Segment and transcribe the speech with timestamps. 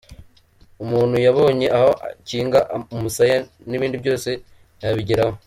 [0.83, 2.59] Umuntu yabonye aho akinga
[2.95, 3.37] umusaya
[3.69, 4.29] n’ibindi byose
[4.83, 5.37] yabigeraho.